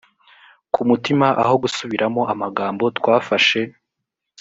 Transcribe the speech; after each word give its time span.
ku 0.73 0.81
mutima 0.89 1.27
aho 1.43 1.53
gusubiramo 1.63 2.21
amagambo 2.33 2.83
twafashe 2.97 3.61